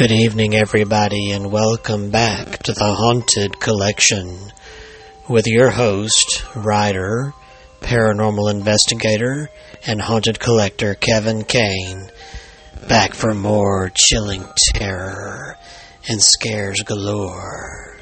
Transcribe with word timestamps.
Good 0.00 0.12
evening, 0.12 0.54
everybody, 0.54 1.30
and 1.32 1.52
welcome 1.52 2.10
back 2.10 2.62
to 2.62 2.72
the 2.72 2.94
Haunted 2.94 3.60
Collection 3.60 4.50
with 5.28 5.46
your 5.46 5.68
host, 5.68 6.42
writer, 6.56 7.34
paranormal 7.82 8.50
investigator, 8.50 9.50
and 9.86 10.00
haunted 10.00 10.40
collector 10.40 10.94
Kevin 10.94 11.44
Kane. 11.44 12.10
Back 12.88 13.12
for 13.12 13.34
more 13.34 13.92
chilling 13.94 14.46
terror 14.72 15.58
and 16.08 16.22
scares 16.22 16.82
galore. 16.82 17.99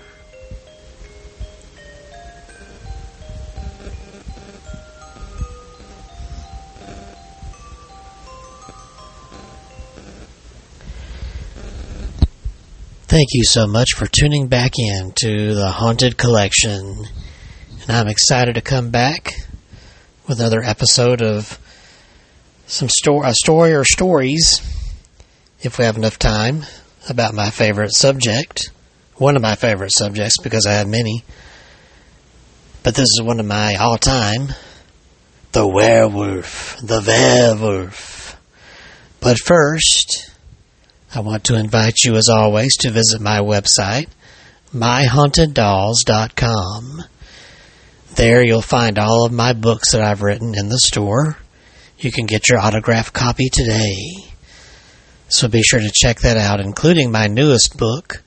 Thank 13.09 13.29
you 13.33 13.43
so 13.43 13.67
much 13.67 13.95
for 13.97 14.07
tuning 14.07 14.49
back 14.49 14.73
in 14.79 15.13
to 15.23 15.55
the 15.55 15.71
Haunted 15.71 16.19
Collection. 16.19 17.07
And 17.81 17.91
I'm 17.91 18.07
excited 18.07 18.57
to 18.57 18.61
come 18.61 18.91
back 18.91 19.33
with 20.27 20.41
another 20.41 20.63
episode 20.63 21.23
of 21.23 21.59
some 22.67 22.91
sto- 22.91 23.23
a 23.23 23.33
story 23.33 23.73
or 23.73 23.83
stories, 23.83 24.61
if 25.63 25.79
we 25.79 25.87
have 25.87 25.97
enough 25.97 26.19
time, 26.19 26.67
about 27.09 27.33
my 27.33 27.49
favorite 27.49 27.95
subject. 27.95 28.69
One 29.15 29.37
of 29.37 29.43
my 29.43 29.55
favorite 29.55 29.93
subjects 29.97 30.37
because 30.43 30.67
I 30.67 30.73
have 30.73 30.87
many. 30.87 31.25
But 32.83 32.95
this 32.95 33.09
is 33.09 33.23
one 33.23 33.41
of 33.41 33.47
my 33.47 33.77
all 33.77 33.97
time 33.97 34.49
the 35.53 35.67
werewolf, 35.67 36.77
the 36.83 37.03
werewolf. 37.07 38.37
But 39.21 39.39
first, 39.39 40.28
I 41.15 41.21
want 41.21 41.45
to 41.45 41.57
invite 41.57 42.03
you, 42.05 42.17
as 42.17 42.29
always, 42.29 42.77
to 42.79 42.91
visit 42.91 43.21
my 43.21 43.39
website, 43.39 44.09
myhauntedDolls.com. 44.75 47.05
There 48.15 48.43
you'll 48.43 48.61
find 48.61 48.99
all 48.99 49.25
of 49.25 49.33
my 49.33 49.55
books 49.55 49.93
that 49.93 50.03
I've 50.03 50.21
written 50.23 50.55
in 50.55 50.69
the 50.69 50.79
store. 50.79 51.39
You 51.99 52.13
can 52.13 52.27
get 52.27 52.49
your 52.49 52.59
autographed 52.59 53.15
copy 53.15 53.49
today. 53.49 53.97
So 55.29 55.49
be 55.49 55.63
sure 55.63 55.81
to 55.81 55.91
check 55.95 56.21
that 56.21 56.37
out, 56.37 56.61
including 56.61 57.11
my 57.11 57.27
newest 57.27 57.79
book, 57.79 58.23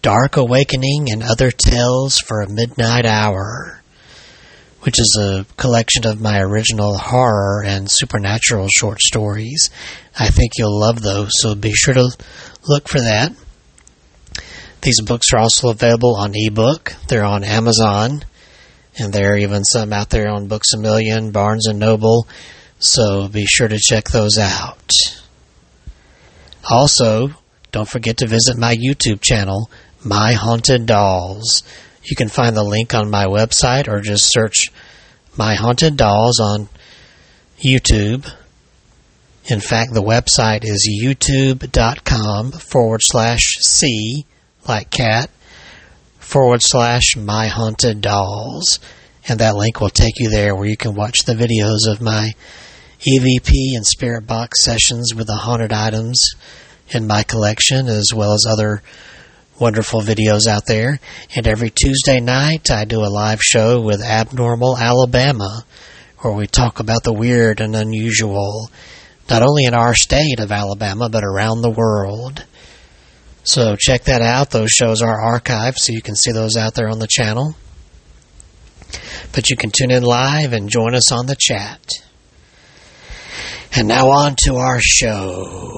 Dark 0.00 0.36
Awakening 0.36 1.10
and 1.10 1.20
Other 1.22 1.50
Tales 1.50 2.18
for 2.18 2.42
a 2.42 2.48
Midnight 2.48 3.06
Hour 3.06 3.82
which 4.84 5.00
is 5.00 5.18
a 5.18 5.46
collection 5.56 6.06
of 6.06 6.20
my 6.20 6.40
original 6.40 6.98
horror 6.98 7.64
and 7.64 7.90
supernatural 7.90 8.68
short 8.68 9.00
stories. 9.00 9.70
I 10.18 10.28
think 10.28 10.52
you'll 10.56 10.78
love 10.78 11.02
those, 11.02 11.30
so 11.34 11.54
be 11.54 11.72
sure 11.72 11.94
to 11.94 12.10
look 12.68 12.88
for 12.88 13.00
that. 13.00 13.32
These 14.82 15.00
books 15.00 15.32
are 15.32 15.38
also 15.38 15.70
available 15.70 16.16
on 16.16 16.32
ebook. 16.34 16.94
They're 17.08 17.24
on 17.24 17.42
Amazon, 17.42 18.24
and 18.98 19.12
there 19.12 19.32
are 19.32 19.38
even 19.38 19.64
some 19.64 19.92
out 19.92 20.10
there 20.10 20.28
on 20.28 20.46
Books 20.46 20.72
a 20.74 20.78
Million, 20.78 21.30
Barnes 21.30 21.66
and 21.66 21.78
Noble. 21.78 22.28
So 22.78 23.28
be 23.28 23.46
sure 23.46 23.66
to 23.66 23.78
check 23.78 24.10
those 24.10 24.38
out. 24.38 24.90
Also, 26.70 27.30
don't 27.72 27.88
forget 27.88 28.18
to 28.18 28.26
visit 28.26 28.56
my 28.56 28.76
YouTube 28.76 29.20
channel, 29.20 29.70
My 30.04 30.32
Haunted 30.32 30.86
Dolls. 30.86 31.62
You 32.04 32.14
can 32.14 32.28
find 32.28 32.54
the 32.54 32.62
link 32.62 32.94
on 32.94 33.10
my 33.10 33.24
website 33.24 33.88
or 33.88 34.00
just 34.00 34.32
search 34.32 34.66
My 35.36 35.54
Haunted 35.54 35.96
Dolls 35.96 36.38
on 36.38 36.68
YouTube. 37.58 38.30
In 39.46 39.60
fact, 39.60 39.92
the 39.92 40.02
website 40.02 40.64
is 40.64 40.88
youtube.com 41.02 42.52
forward 42.52 43.00
slash 43.02 43.42
C, 43.60 44.24
like 44.66 44.90
cat, 44.90 45.28
forward 46.18 46.62
slash 46.62 47.14
My 47.16 47.48
Haunted 47.48 48.00
Dolls. 48.00 48.80
And 49.28 49.38
that 49.40 49.56
link 49.56 49.80
will 49.80 49.90
take 49.90 50.18
you 50.18 50.30
there 50.30 50.54
where 50.54 50.68
you 50.68 50.78
can 50.78 50.94
watch 50.94 51.24
the 51.26 51.34
videos 51.34 51.90
of 51.90 52.00
my 52.00 52.32
EVP 53.00 53.76
and 53.76 53.84
Spirit 53.84 54.26
Box 54.26 54.64
sessions 54.64 55.14
with 55.14 55.26
the 55.26 55.36
haunted 55.36 55.72
items 55.72 56.18
in 56.88 57.06
my 57.06 57.22
collection, 57.22 57.86
as 57.86 58.12
well 58.14 58.32
as 58.32 58.46
other 58.48 58.82
wonderful 59.60 60.00
videos 60.00 60.46
out 60.46 60.66
there. 60.66 60.98
And 61.36 61.46
every 61.46 61.68
Tuesday 61.70 62.20
night, 62.20 62.70
I 62.70 62.86
do 62.86 63.00
a 63.00 63.12
live 63.12 63.42
show 63.42 63.82
with 63.82 64.02
Abnormal 64.02 64.78
Alabama, 64.78 65.64
where 66.20 66.32
we 66.32 66.46
talk 66.46 66.80
about 66.80 67.02
the 67.02 67.12
weird 67.12 67.60
and 67.60 67.76
unusual, 67.76 68.70
not 69.28 69.42
only 69.42 69.64
in 69.64 69.74
our 69.74 69.94
state 69.94 70.38
of 70.38 70.52
Alabama, 70.52 71.08
but 71.08 71.24
around 71.24 71.62
the 71.62 71.70
world. 71.70 72.44
So 73.42 73.76
check 73.76 74.04
that 74.04 74.22
out. 74.22 74.50
Those 74.50 74.70
shows 74.70 75.02
are 75.02 75.38
archived, 75.38 75.76
so 75.76 75.92
you 75.92 76.02
can 76.02 76.14
see 76.14 76.32
those 76.32 76.56
out 76.56 76.74
there 76.74 76.88
on 76.88 76.98
the 76.98 77.06
channel. 77.06 77.54
But 79.32 79.50
you 79.50 79.56
can 79.56 79.70
tune 79.70 79.90
in 79.90 80.02
live 80.02 80.52
and 80.52 80.68
join 80.68 80.94
us 80.94 81.10
on 81.10 81.26
the 81.26 81.36
chat. 81.38 81.80
And 83.76 83.88
now 83.88 84.08
on 84.08 84.36
to 84.44 84.56
our 84.56 84.80
show. 84.80 85.72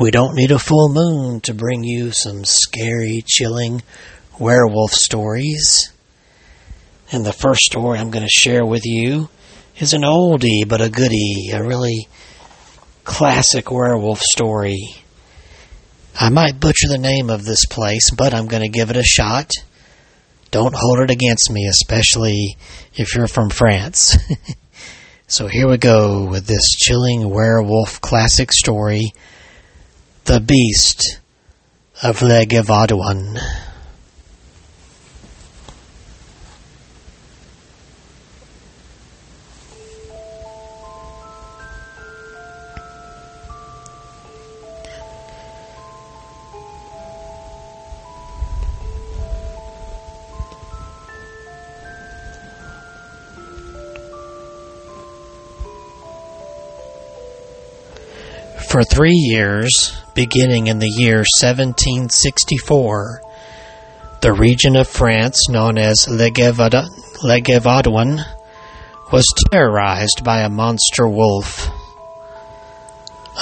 We 0.00 0.10
don't 0.10 0.34
need 0.34 0.50
a 0.50 0.58
full 0.58 0.88
moon 0.88 1.40
to 1.42 1.52
bring 1.52 1.84
you 1.84 2.10
some 2.10 2.44
scary, 2.44 3.22
chilling 3.26 3.82
werewolf 4.38 4.92
stories. 4.92 5.92
And 7.12 7.26
the 7.26 7.34
first 7.34 7.60
story 7.60 7.98
I'm 7.98 8.10
going 8.10 8.24
to 8.24 8.30
share 8.30 8.64
with 8.64 8.86
you 8.86 9.28
is 9.80 9.92
an 9.94 10.02
oldie 10.02 10.68
but 10.68 10.80
a 10.80 10.90
goodie, 10.90 11.50
a 11.52 11.62
really 11.62 12.08
classic 13.04 13.70
werewolf 13.70 14.20
story. 14.20 14.78
I 16.18 16.28
might 16.28 16.60
butcher 16.60 16.88
the 16.88 16.98
name 16.98 17.30
of 17.30 17.44
this 17.44 17.64
place, 17.64 18.10
but 18.10 18.34
I'm 18.34 18.46
going 18.46 18.62
to 18.62 18.68
give 18.68 18.90
it 18.90 18.96
a 18.96 19.02
shot. 19.02 19.50
Don't 20.50 20.74
hold 20.76 21.00
it 21.00 21.10
against 21.10 21.50
me, 21.50 21.66
especially 21.66 22.56
if 22.94 23.14
you're 23.14 23.28
from 23.28 23.50
France. 23.50 24.18
so 25.28 25.46
here 25.46 25.68
we 25.68 25.78
go 25.78 26.26
with 26.26 26.46
this 26.46 26.70
chilling 26.72 27.30
werewolf 27.30 28.00
classic 28.00 28.52
story 28.52 29.12
the 30.24 30.40
Beast 30.40 31.18
of 32.02 32.22
Le 32.22 32.44
Gevaudoin. 32.44 33.38
For 58.70 58.84
three 58.84 59.16
years, 59.16 60.00
beginning 60.14 60.68
in 60.68 60.78
the 60.78 60.86
year 60.86 61.24
1764, 61.40 63.20
the 64.20 64.32
region 64.32 64.76
of 64.76 64.86
France 64.86 65.48
known 65.48 65.76
as 65.76 66.06
Le 66.08 66.30
Gevaudoin 66.30 68.24
was 69.12 69.24
terrorized 69.50 70.22
by 70.22 70.42
a 70.42 70.48
monster 70.48 71.08
wolf. 71.08 71.66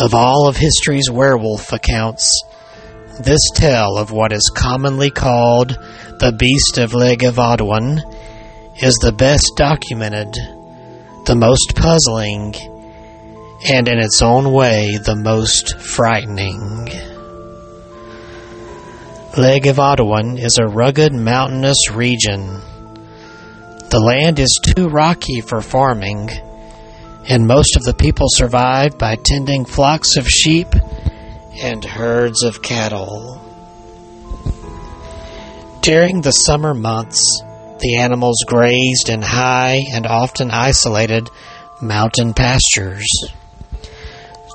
Of 0.01 0.15
all 0.15 0.49
of 0.49 0.57
history's 0.57 1.11
werewolf 1.11 1.75
accounts, 1.75 2.33
this 3.21 3.51
tale 3.55 3.99
of 3.99 4.11
what 4.11 4.33
is 4.33 4.51
commonly 4.55 5.11
called 5.11 5.79
the 6.21 6.33
Beast 6.33 6.79
of 6.79 6.95
Le 6.95 7.17
Gevaudoin 7.17 8.01
is 8.83 8.95
the 9.03 9.13
best 9.13 9.53
documented, 9.57 10.33
the 11.27 11.37
most 11.37 11.75
puzzling, 11.77 12.78
and 13.67 13.89
in 13.89 13.99
its 13.99 14.23
own 14.23 14.53
way 14.53 14.99
the 14.99 15.17
most 15.17 15.79
frightening. 15.79 16.89
Le 19.37 19.61
Gevaudoin 19.61 20.39
is 20.39 20.59
a 20.59 20.67
rugged 20.67 21.13
mountainous 21.13 21.91
region. 21.91 22.61
The 23.91 24.01
land 24.01 24.39
is 24.39 24.61
too 24.63 24.89
rocky 24.89 25.41
for 25.41 25.61
farming, 25.61 26.31
and 27.29 27.47
most 27.47 27.77
of 27.77 27.85
the 27.85 27.95
people 27.95 28.27
survive 28.29 28.99
by 28.99 29.17
tending 29.17 29.65
flocks 29.65 30.17
of 30.17 30.29
sheep 30.29 30.69
and 31.61 31.85
herds 31.85 32.43
of 32.43 32.63
cattle. 32.63 33.41
During 35.83 36.21
the 36.21 36.33
summer 36.33 36.75
months, 36.75 37.43
the 37.81 37.97
animals 37.97 38.45
grazed 38.47 39.09
in 39.09 39.23
high 39.23 39.81
and 39.93 40.07
often 40.07 40.51
isolated 40.51 41.31
mountain 41.81 42.35
pastures. 42.35 43.07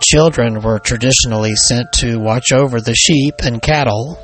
Children 0.03 0.61
were 0.61 0.79
traditionally 0.79 1.55
sent 1.55 1.93
to 1.93 2.19
watch 2.19 2.51
over 2.51 2.81
the 2.81 2.93
sheep 2.93 3.35
and 3.41 3.61
cattle. 3.61 4.19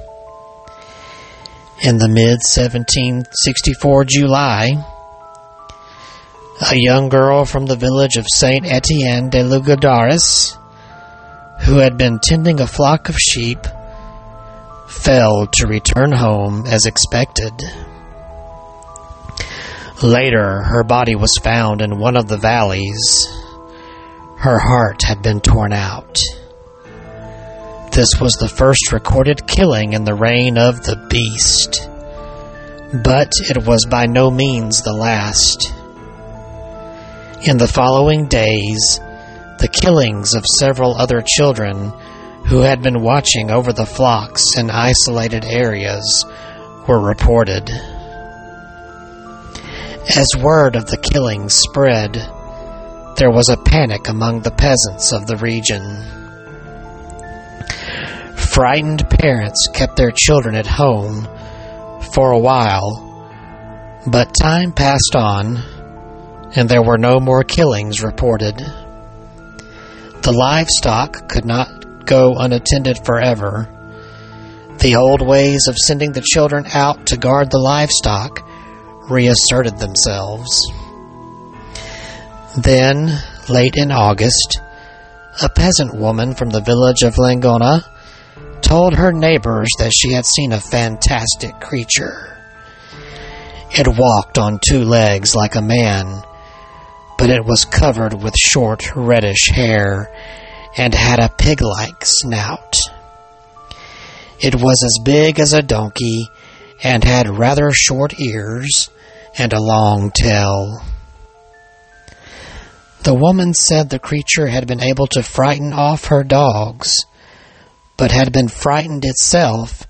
In 1.81 1.97
the 1.97 2.09
mid 2.09 2.41
1764 2.43 4.03
July, 4.03 4.71
a 6.69 6.75
young 6.75 7.07
girl 7.07 7.45
from 7.45 7.65
the 7.65 7.77
village 7.77 8.17
of 8.17 8.25
Saint 8.27 8.65
Etienne 8.65 9.29
de 9.29 9.41
Lugudaris, 9.41 10.57
who 11.61 11.77
had 11.77 11.97
been 11.97 12.19
tending 12.19 12.59
a 12.59 12.67
flock 12.67 13.07
of 13.07 13.15
sheep, 13.17 13.59
failed 14.89 15.53
to 15.53 15.67
return 15.67 16.11
home 16.11 16.65
as 16.67 16.87
expected. 16.87 17.53
Later, 20.03 20.61
her 20.61 20.83
body 20.83 21.15
was 21.15 21.39
found 21.41 21.81
in 21.81 21.99
one 21.99 22.17
of 22.17 22.27
the 22.27 22.37
valleys. 22.37 23.38
Her 24.39 24.57
heart 24.57 25.03
had 25.03 25.21
been 25.21 25.41
torn 25.41 25.73
out. 25.73 26.17
This 27.91 28.07
was 28.21 28.31
the 28.39 28.47
first 28.47 28.93
recorded 28.93 29.45
killing 29.45 29.91
in 29.91 30.05
the 30.05 30.15
reign 30.15 30.57
of 30.57 30.81
the 30.81 30.95
beast, 31.09 31.89
but 33.03 33.33
it 33.49 33.67
was 33.67 33.85
by 33.89 34.05
no 34.05 34.31
means 34.31 34.81
the 34.81 34.93
last. 34.93 35.73
In 37.49 37.57
the 37.57 37.67
following 37.67 38.27
days, 38.27 39.01
the 39.59 39.67
killings 39.67 40.33
of 40.33 40.45
several 40.45 40.95
other 40.95 41.21
children 41.21 41.89
who 42.45 42.61
had 42.61 42.81
been 42.81 43.01
watching 43.01 43.51
over 43.51 43.73
the 43.73 43.85
flocks 43.85 44.57
in 44.57 44.71
isolated 44.71 45.43
areas 45.43 46.25
were 46.87 47.01
reported. 47.01 47.69
As 50.15 50.29
word 50.41 50.77
of 50.77 50.85
the 50.85 50.97
killings 51.11 51.53
spread, 51.53 52.15
there 53.19 53.29
was 53.29 53.49
a 53.49 53.57
panic 53.57 54.07
among 54.07 54.39
the 54.39 54.51
peasants 54.51 55.11
of 55.11 55.27
the 55.27 55.35
region. 55.35 55.83
Frightened 58.37 59.09
parents 59.09 59.67
kept 59.73 59.97
their 59.97 60.11
children 60.11 60.55
at 60.55 60.65
home 60.65 61.27
for 62.13 62.31
a 62.31 62.39
while, 62.39 63.05
but 64.07 64.33
time 64.41 64.71
passed 64.71 65.17
on 65.17 65.57
and 66.55 66.69
there 66.69 66.81
were 66.81 66.97
no 66.97 67.19
more 67.19 67.43
killings 67.43 68.01
reported. 68.01 68.55
The 68.57 70.31
livestock 70.31 71.27
could 71.27 71.45
not 71.45 72.05
go 72.05 72.35
unattended 72.37 73.05
forever. 73.05 73.67
The 74.79 74.95
old 74.95 75.21
ways 75.21 75.67
of 75.67 75.77
sending 75.77 76.13
the 76.13 76.25
children 76.25 76.65
out 76.73 77.07
to 77.07 77.17
guard 77.17 77.51
the 77.51 77.59
livestock 77.59 78.47
reasserted 79.09 79.77
themselves. 79.77 80.65
Then, 82.57 83.15
late 83.47 83.75
in 83.75 83.91
August, 83.91 84.59
a 85.41 85.49
peasant 85.49 85.93
woman 85.93 86.33
from 86.33 86.49
the 86.49 86.61
village 86.61 87.03
of 87.03 87.15
Langona 87.15 87.85
told 88.61 88.95
her 88.95 89.11
neighbors 89.11 89.69
that 89.77 89.93
she 89.93 90.11
had 90.11 90.25
seen 90.25 90.51
a 90.51 90.59
fantastic 90.59 91.59
creature. 91.59 92.35
It 93.71 93.87
walked 93.87 94.37
on 94.37 94.59
two 94.59 94.83
legs 94.83 95.35
like 95.35 95.55
a 95.55 95.61
man, 95.61 96.23
but 97.17 97.29
it 97.29 97.45
was 97.45 97.65
covered 97.65 98.13
with 98.13 98.35
short 98.35 98.95
reddish 98.95 99.49
hair 99.51 100.11
and 100.75 100.93
had 100.93 101.19
a 101.19 101.29
pig 101.29 101.61
like 101.61 102.03
snout. 102.03 102.79
It 104.39 104.55
was 104.55 104.83
as 104.83 105.03
big 105.03 105.39
as 105.39 105.53
a 105.53 105.61
donkey 105.61 106.29
and 106.81 107.03
had 107.03 107.29
rather 107.29 107.69
short 107.71 108.19
ears 108.19 108.89
and 109.37 109.53
a 109.53 109.61
long 109.61 110.11
tail. 110.11 110.81
The 113.03 113.13
woman 113.13 113.53
said 113.53 113.89
the 113.89 113.97
creature 113.97 114.47
had 114.47 114.67
been 114.67 114.83
able 114.83 115.07
to 115.07 115.23
frighten 115.23 115.71
off 115.71 116.05
her 116.05 116.23
dogs, 116.23 117.05
but 117.95 118.11
had 118.11 118.33
been 118.33 118.49
frightened 118.49 119.05
itself 119.05 119.87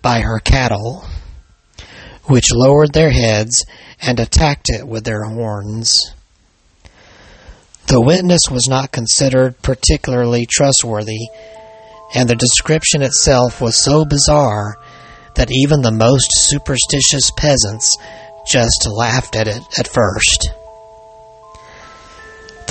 by 0.00 0.20
her 0.20 0.38
cattle, 0.38 1.04
which 2.24 2.52
lowered 2.52 2.92
their 2.92 3.10
heads 3.10 3.64
and 4.00 4.20
attacked 4.20 4.68
it 4.68 4.86
with 4.86 5.04
their 5.04 5.24
horns. 5.24 6.12
The 7.88 8.00
witness 8.00 8.42
was 8.50 8.68
not 8.68 8.92
considered 8.92 9.60
particularly 9.62 10.46
trustworthy, 10.46 11.28
and 12.14 12.28
the 12.28 12.36
description 12.36 13.02
itself 13.02 13.60
was 13.60 13.76
so 13.76 14.04
bizarre 14.04 14.76
that 15.34 15.50
even 15.50 15.82
the 15.82 15.90
most 15.90 16.28
superstitious 16.32 17.32
peasants 17.36 17.96
just 18.46 18.86
laughed 18.88 19.34
at 19.34 19.48
it 19.48 19.62
at 19.78 19.88
first. 19.88 20.50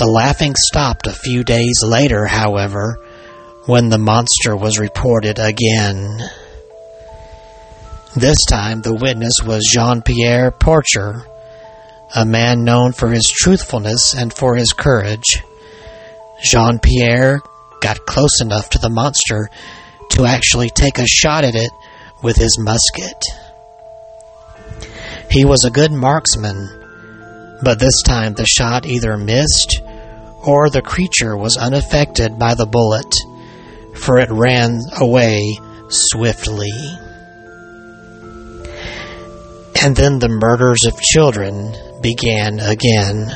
The 0.02 0.10
laughing 0.10 0.56
stopped 0.56 1.06
a 1.06 1.12
few 1.12 1.44
days 1.44 1.80
later, 1.84 2.26
however, 2.26 2.98
when 3.66 3.88
the 3.88 3.98
monster 3.98 4.56
was 4.56 4.80
reported 4.80 5.38
again. 5.38 6.18
This 8.16 8.44
time 8.46 8.82
the 8.82 8.96
witness 8.96 9.34
was 9.44 9.70
Jean 9.72 10.02
Pierre 10.02 10.50
Porcher, 10.50 11.24
a 12.16 12.24
man 12.24 12.64
known 12.64 12.90
for 12.90 13.10
his 13.10 13.32
truthfulness 13.32 14.12
and 14.12 14.34
for 14.34 14.56
his 14.56 14.72
courage. 14.72 15.44
Jean 16.42 16.80
Pierre 16.80 17.40
got 17.80 18.04
close 18.04 18.40
enough 18.40 18.70
to 18.70 18.78
the 18.78 18.90
monster 18.90 19.50
to 20.10 20.26
actually 20.26 20.70
take 20.70 20.98
a 20.98 21.06
shot 21.06 21.44
at 21.44 21.54
it 21.54 21.70
with 22.24 22.34
his 22.34 22.58
musket. 22.58 23.22
He 25.30 25.44
was 25.44 25.64
a 25.64 25.70
good 25.70 25.92
marksman, 25.92 27.60
but 27.62 27.78
this 27.78 28.02
time 28.02 28.34
the 28.34 28.46
shot 28.46 28.84
either 28.84 29.16
missed 29.16 29.80
or 30.44 30.68
the 30.68 30.82
creature 30.82 31.36
was 31.36 31.56
unaffected 31.56 32.38
by 32.38 32.54
the 32.54 32.66
bullet, 32.66 33.14
for 33.94 34.18
it 34.18 34.30
ran 34.30 34.80
away 34.98 35.58
swiftly. 35.88 36.72
And 39.82 39.96
then 39.96 40.18
the 40.18 40.28
murders 40.28 40.84
of 40.86 41.00
children 41.00 41.74
began 42.00 42.60
again. 42.60 43.30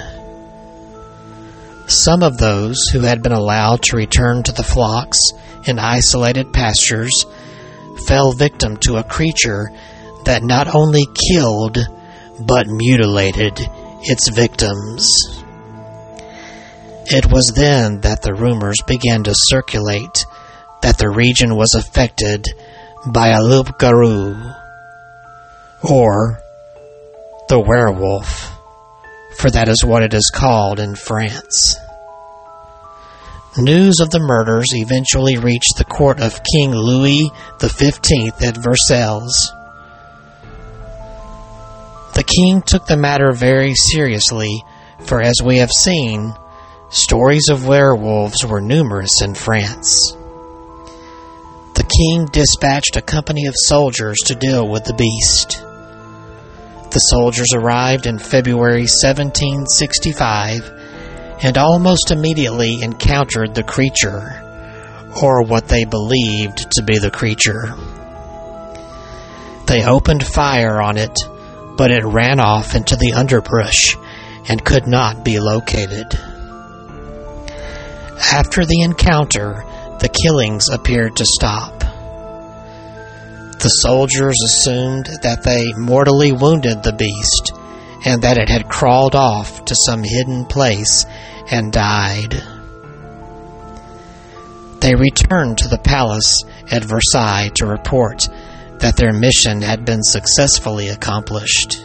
Some 1.88 2.22
of 2.22 2.38
those 2.38 2.76
who 2.92 3.00
had 3.00 3.22
been 3.22 3.32
allowed 3.32 3.82
to 3.82 3.96
return 3.96 4.42
to 4.44 4.52
the 4.52 4.62
flocks 4.62 5.18
in 5.66 5.78
isolated 5.78 6.52
pastures 6.52 7.26
fell 8.06 8.32
victim 8.32 8.76
to 8.78 8.96
a 8.96 9.04
creature 9.04 9.70
that 10.24 10.42
not 10.42 10.74
only 10.74 11.04
killed 11.30 11.78
but 12.40 12.66
mutilated 12.66 13.58
its 14.02 14.28
victims. 14.28 15.08
It 17.08 17.30
was 17.30 17.52
then 17.54 18.00
that 18.00 18.22
the 18.22 18.34
rumors 18.34 18.78
began 18.86 19.22
to 19.24 19.32
circulate 19.32 20.26
that 20.82 20.98
the 20.98 21.08
region 21.08 21.54
was 21.54 21.74
affected 21.74 22.44
by 23.06 23.28
a 23.28 23.42
loup 23.42 23.78
garou, 23.78 24.34
or 25.88 26.40
the 27.48 27.60
werewolf, 27.60 28.50
for 29.38 29.50
that 29.50 29.68
is 29.68 29.84
what 29.84 30.02
it 30.02 30.14
is 30.14 30.32
called 30.34 30.80
in 30.80 30.96
France. 30.96 31.76
News 33.56 34.00
of 34.00 34.10
the 34.10 34.18
murders 34.18 34.74
eventually 34.74 35.38
reached 35.38 35.78
the 35.78 35.84
court 35.84 36.20
of 36.20 36.42
King 36.42 36.72
Louis 36.72 37.30
XV 37.60 38.42
at 38.42 38.56
Versailles. 38.56 39.52
The 42.14 42.24
king 42.24 42.62
took 42.62 42.86
the 42.86 42.96
matter 42.96 43.30
very 43.32 43.74
seriously, 43.74 44.62
for 45.04 45.22
as 45.22 45.36
we 45.42 45.58
have 45.58 45.70
seen, 45.70 46.34
stories 46.90 47.48
of 47.50 47.66
werewolves 47.66 48.44
were 48.44 48.60
numerous 48.60 49.22
in 49.22 49.34
France. 49.34 50.16
The 51.74 51.84
king 51.84 52.26
dispatched 52.26 52.96
a 52.96 53.02
company 53.02 53.46
of 53.46 53.54
soldiers 53.56 54.18
to 54.26 54.34
deal 54.34 54.68
with 54.68 54.84
the 54.84 54.94
beast. 54.94 55.62
The 56.90 57.00
soldiers 57.00 57.48
arrived 57.54 58.06
in 58.06 58.18
February 58.18 58.86
1765 58.86 60.72
and 61.42 61.58
almost 61.58 62.10
immediately 62.10 62.80
encountered 62.82 63.54
the 63.54 63.62
creature, 63.62 64.42
or 65.22 65.42
what 65.42 65.68
they 65.68 65.84
believed 65.84 66.70
to 66.72 66.82
be 66.82 66.98
the 66.98 67.10
creature. 67.10 67.74
They 69.66 69.84
opened 69.84 70.26
fire 70.26 70.80
on 70.80 70.96
it, 70.96 71.18
but 71.76 71.90
it 71.90 72.04
ran 72.04 72.40
off 72.40 72.74
into 72.74 72.96
the 72.96 73.12
underbrush 73.12 73.96
and 74.48 74.64
could 74.64 74.86
not 74.86 75.24
be 75.24 75.38
located. 75.40 76.18
After 78.18 78.64
the 78.64 78.82
encounter, 78.82 79.64
the 80.00 80.08
killings 80.08 80.68
appeared 80.68 81.16
to 81.16 81.24
stop. 81.26 81.80
The 83.58 83.68
soldiers 83.68 84.36
assumed 84.44 85.06
that 85.22 85.42
they 85.42 85.72
mortally 85.74 86.32
wounded 86.32 86.82
the 86.82 86.92
beast 86.92 87.52
and 88.04 88.22
that 88.22 88.38
it 88.38 88.48
had 88.48 88.68
crawled 88.68 89.14
off 89.14 89.64
to 89.64 89.74
some 89.74 90.02
hidden 90.02 90.44
place 90.44 91.04
and 91.50 91.72
died. 91.72 92.34
They 94.80 94.94
returned 94.94 95.58
to 95.58 95.68
the 95.68 95.80
palace 95.82 96.44
at 96.70 96.84
Versailles 96.84 97.50
to 97.56 97.66
report 97.66 98.28
that 98.78 98.96
their 98.96 99.12
mission 99.12 99.62
had 99.62 99.84
been 99.84 100.02
successfully 100.02 100.88
accomplished. 100.88 101.82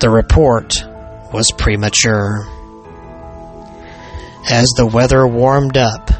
The 0.00 0.08
report 0.10 0.82
was 1.32 1.52
premature. 1.58 2.46
As 4.48 4.66
the 4.76 4.86
weather 4.86 5.26
warmed 5.26 5.76
up, 5.76 6.10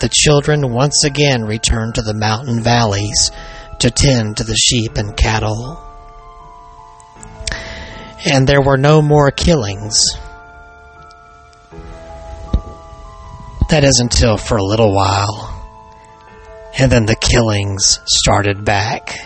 the 0.00 0.10
children 0.12 0.72
once 0.72 1.04
again 1.04 1.44
returned 1.44 1.94
to 1.94 2.02
the 2.02 2.14
mountain 2.14 2.60
valleys 2.60 3.30
to 3.78 3.90
tend 3.90 4.36
to 4.36 4.44
the 4.44 4.56
sheep 4.56 4.96
and 4.96 5.16
cattle. 5.16 5.80
And 8.24 8.46
there 8.46 8.62
were 8.62 8.76
no 8.76 9.00
more 9.00 9.30
killings. 9.30 10.04
That 13.70 13.84
is 13.84 14.00
until 14.00 14.36
for 14.36 14.56
a 14.56 14.64
little 14.64 14.94
while. 14.94 15.48
and 16.78 16.90
then 16.90 17.06
the 17.06 17.16
killings 17.16 18.00
started 18.06 18.64
back. 18.64 19.18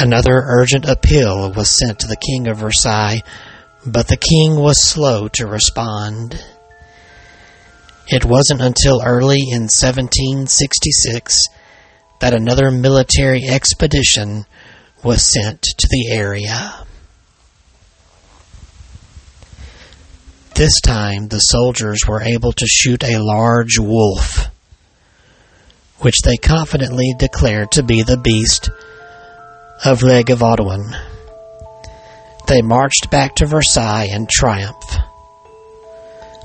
Another 0.00 0.42
urgent 0.44 0.84
appeal 0.84 1.52
was 1.52 1.76
sent 1.78 2.00
to 2.00 2.06
the 2.06 2.16
King 2.16 2.48
of 2.48 2.58
Versailles, 2.58 3.22
but 3.92 4.08
the 4.08 4.16
king 4.16 4.56
was 4.56 4.82
slow 4.82 5.28
to 5.28 5.46
respond. 5.46 6.42
It 8.08 8.24
wasn't 8.24 8.60
until 8.60 9.02
early 9.04 9.40
in 9.40 9.68
1766 9.68 11.34
that 12.20 12.34
another 12.34 12.70
military 12.70 13.46
expedition 13.48 14.46
was 15.04 15.30
sent 15.32 15.62
to 15.62 15.88
the 15.90 16.08
area. 16.10 16.86
This 20.54 20.80
time, 20.80 21.28
the 21.28 21.38
soldiers 21.38 22.00
were 22.08 22.22
able 22.22 22.52
to 22.52 22.66
shoot 22.66 23.04
a 23.04 23.22
large 23.22 23.78
wolf, 23.78 24.48
which 25.98 26.22
they 26.24 26.36
confidently 26.36 27.14
declared 27.16 27.70
to 27.72 27.84
be 27.84 28.02
the 28.02 28.16
beast 28.16 28.70
of 29.84 30.02
Le 30.02 30.24
Gevaudoin. 30.24 31.17
They 32.48 32.62
marched 32.62 33.10
back 33.10 33.36
to 33.36 33.46
Versailles 33.46 34.08
in 34.10 34.26
triumph. 34.30 34.96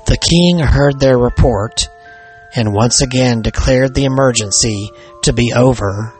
The 0.06 0.18
king 0.18 0.58
heard 0.58 1.00
their 1.00 1.18
report 1.18 1.88
and 2.54 2.74
once 2.74 3.00
again 3.00 3.40
declared 3.40 3.94
the 3.94 4.04
emergency 4.04 4.90
to 5.22 5.32
be 5.32 5.52
over. 5.54 6.12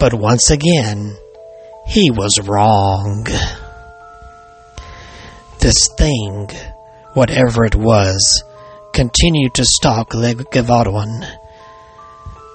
But 0.00 0.14
once 0.14 0.50
again, 0.50 1.16
he 1.86 2.10
was 2.10 2.40
wrong. 2.42 3.26
This 5.60 5.88
thing, 5.98 6.48
whatever 7.12 7.64
it 7.64 7.74
was, 7.74 8.42
continued 8.94 9.54
to 9.54 9.64
stalk 9.66 10.14
Le 10.14 10.34
Gevaudoin. 10.34 11.26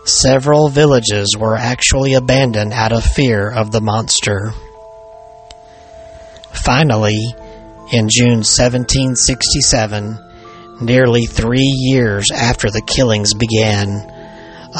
Several 0.05 0.69
villages 0.69 1.35
were 1.37 1.55
actually 1.55 2.15
abandoned 2.15 2.73
out 2.73 2.91
of 2.91 3.03
fear 3.03 3.51
of 3.51 3.71
the 3.71 3.81
monster. 3.81 4.53
Finally, 6.53 7.35
in 7.91 8.07
June 8.09 8.43
1767, 8.45 10.17
nearly 10.81 11.25
three 11.25 11.59
years 11.59 12.27
after 12.33 12.69
the 12.69 12.81
killings 12.81 13.33
began, 13.33 13.87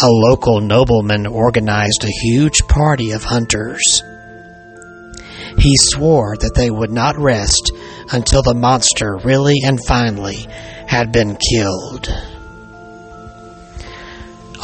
a 0.02 0.08
local 0.08 0.62
nobleman 0.62 1.28
organized 1.28 2.04
a 2.04 2.08
huge 2.08 2.62
party 2.68 3.12
of 3.12 3.24
hunters. 3.24 4.02
He 5.58 5.76
swore 5.78 6.36
that 6.38 6.56
they 6.56 6.72
would 6.72 6.92
not 6.92 7.18
rest 7.18 7.72
until 8.12 8.42
the 8.42 8.56
monster 8.56 9.18
really 9.24 9.60
and 9.64 9.84
finally 9.86 10.48
had 10.88 11.12
been 11.12 11.38
killed. 11.52 12.08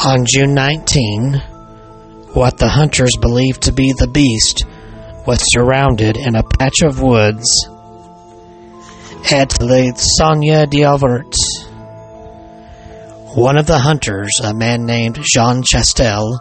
On 0.04 0.24
June 0.26 0.54
19, 0.54 1.42
what 2.32 2.58
the 2.58 2.68
hunters 2.68 3.16
believed 3.20 3.62
to 3.62 3.72
be 3.72 3.92
the 3.92 4.08
beast 4.08 4.64
was 5.26 5.40
surrounded 5.52 6.16
in 6.16 6.34
a 6.34 6.42
patch 6.42 6.82
of 6.82 7.00
woods 7.00 7.68
at 9.30 9.52
Seigneur 9.96 10.66
d'Auvergne. 10.66 11.30
One 13.34 13.56
of 13.56 13.66
the 13.66 13.78
hunters, 13.78 14.40
a 14.42 14.52
man 14.52 14.86
named 14.86 15.18
Jean 15.22 15.62
Chastel, 15.62 16.40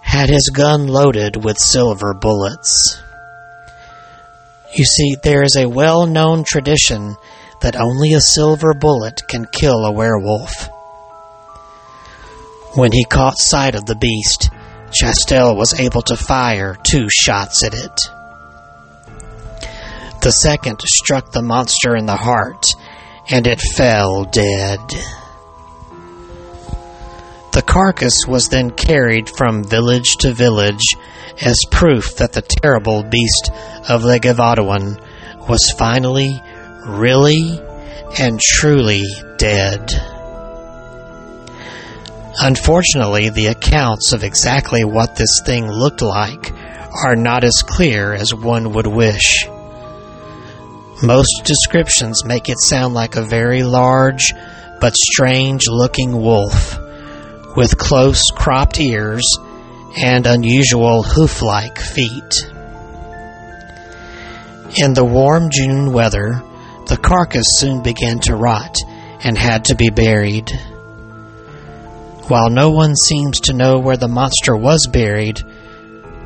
had 0.00 0.30
his 0.30 0.50
gun 0.54 0.86
loaded 0.86 1.44
with 1.44 1.58
silver 1.58 2.14
bullets. 2.14 3.02
You 4.74 4.84
see, 4.84 5.16
there 5.22 5.42
is 5.42 5.56
a 5.56 5.68
well 5.68 6.06
known 6.06 6.44
tradition 6.44 7.14
that 7.60 7.76
only 7.76 8.14
a 8.14 8.20
silver 8.20 8.72
bullet 8.74 9.22
can 9.28 9.44
kill 9.52 9.84
a 9.84 9.92
werewolf. 9.92 10.68
When 12.74 12.90
he 12.92 13.04
caught 13.04 13.38
sight 13.38 13.74
of 13.74 13.84
the 13.84 13.96
beast, 13.96 14.48
Chastel 14.92 15.56
was 15.56 15.78
able 15.78 16.02
to 16.02 16.16
fire 16.16 16.76
two 16.82 17.08
shots 17.10 17.64
at 17.64 17.74
it. 17.74 18.00
The 20.22 20.30
second 20.30 20.80
struck 20.82 21.32
the 21.32 21.42
monster 21.42 21.96
in 21.96 22.06
the 22.06 22.16
heart, 22.16 22.66
and 23.30 23.46
it 23.46 23.60
fell 23.60 24.24
dead. 24.24 24.80
The 27.52 27.62
carcass 27.62 28.26
was 28.26 28.48
then 28.48 28.70
carried 28.70 29.28
from 29.28 29.64
village 29.64 30.16
to 30.18 30.32
village 30.32 30.84
as 31.40 31.58
proof 31.70 32.16
that 32.16 32.32
the 32.32 32.42
terrible 32.42 33.02
beast 33.02 33.50
of 33.88 34.04
Le 34.04 34.18
Gevaudoin 34.18 34.98
was 35.48 35.74
finally, 35.76 36.40
really, 36.86 37.60
and 38.18 38.40
truly 38.40 39.04
dead. 39.38 39.90
Unfortunately, 42.40 43.28
the 43.28 43.48
accounts 43.48 44.12
of 44.12 44.24
exactly 44.24 44.84
what 44.84 45.16
this 45.16 45.40
thing 45.44 45.70
looked 45.70 46.02
like 46.02 46.52
are 47.04 47.16
not 47.16 47.44
as 47.44 47.62
clear 47.62 48.12
as 48.12 48.34
one 48.34 48.72
would 48.72 48.86
wish. 48.86 49.46
Most 51.02 51.42
descriptions 51.44 52.24
make 52.24 52.48
it 52.48 52.60
sound 52.60 52.94
like 52.94 53.16
a 53.16 53.22
very 53.22 53.62
large 53.62 54.32
but 54.80 54.96
strange 54.96 55.68
looking 55.68 56.12
wolf 56.12 56.78
with 57.56 57.76
close 57.76 58.30
cropped 58.30 58.80
ears 58.80 59.26
and 59.96 60.26
unusual 60.26 61.02
hoof 61.02 61.42
like 61.42 61.78
feet. 61.78 62.48
In 64.78 64.94
the 64.94 65.04
warm 65.04 65.50
June 65.50 65.92
weather, 65.92 66.42
the 66.86 66.96
carcass 66.96 67.44
soon 67.58 67.82
began 67.82 68.20
to 68.20 68.36
rot 68.36 68.76
and 69.22 69.36
had 69.36 69.66
to 69.66 69.74
be 69.74 69.90
buried. 69.90 70.50
While 72.32 72.48
no 72.48 72.70
one 72.70 72.96
seems 72.96 73.40
to 73.40 73.52
know 73.52 73.78
where 73.78 73.98
the 73.98 74.08
monster 74.08 74.56
was 74.56 74.88
buried, 74.90 75.42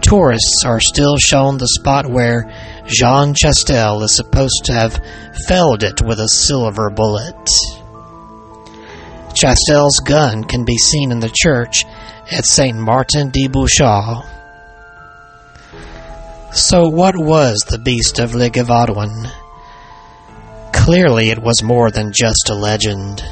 tourists 0.03 0.63
are 0.65 0.79
still 0.79 1.17
shown 1.17 1.59
the 1.59 1.67
spot 1.67 2.07
where 2.07 2.49
Jean 2.87 3.35
Chastel 3.35 4.05
is 4.05 4.15
supposed 4.15 4.67
to 4.67 4.73
have 4.73 5.01
felled 5.49 5.83
it 5.83 6.01
with 6.01 6.21
a 6.21 6.29
silver 6.29 6.91
bullet. 6.91 7.51
Chastel's 9.35 9.99
gun 10.07 10.45
can 10.45 10.65
be 10.65 10.77
seen 10.77 11.11
in 11.11 11.19
the 11.19 11.35
church 11.35 11.85
at 12.31 12.47
Saint 12.47 12.79
Martin 12.79 13.31
de 13.31 13.49
Bouchard. 13.49 14.25
So, 16.53 16.87
what 16.89 17.17
was 17.17 17.65
the 17.69 17.81
beast 17.81 18.21
of 18.21 18.33
Le 18.33 18.49
Clearly, 20.73 21.31
it 21.31 21.43
was 21.43 21.65
more 21.65 21.91
than 21.91 22.13
just 22.13 22.49
a 22.49 22.55
legend. 22.55 23.25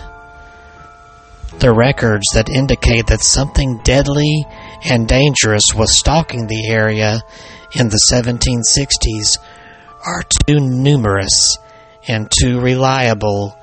The 1.58 1.72
records 1.72 2.26
that 2.34 2.50
indicate 2.50 3.06
that 3.06 3.22
something 3.22 3.80
deadly 3.84 4.44
and 4.84 5.08
dangerous 5.08 5.74
was 5.74 5.96
stalking 5.96 6.46
the 6.46 6.68
area 6.68 7.22
in 7.74 7.88
the 7.88 8.00
1760s 8.10 9.38
are 10.04 10.22
too 10.46 10.60
numerous 10.60 11.56
and 12.06 12.30
too 12.30 12.60
reliable 12.60 13.56